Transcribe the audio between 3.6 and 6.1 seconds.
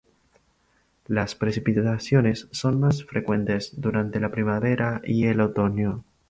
durante la primavera y el otoño.